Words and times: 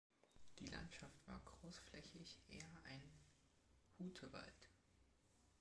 Die 0.57 0.65
Landschaft 0.65 1.21
war 1.27 1.39
großflächig 1.45 2.39
eher 2.49 2.71
ein 2.85 3.03
Hutewald. 3.99 4.67